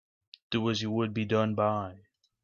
[0.49, 2.05] Do as you would be done by.